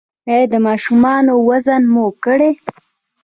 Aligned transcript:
ایا 0.31 0.45
د 0.53 0.55
ماشومانو 0.67 1.33
وزن 1.47 1.81
مو 1.93 2.05
کړی؟ 2.23 2.51